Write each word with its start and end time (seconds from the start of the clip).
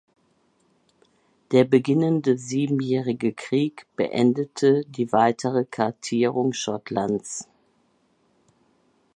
Der 1.51 1.63
beginnende 1.63 2.35
Siebenjährige 2.35 3.33
Krieg 3.33 3.85
beendete 3.95 4.83
die 4.87 5.11
weitere 5.11 5.63
Kartierung 5.63 6.53
Schottlands. 6.53 7.47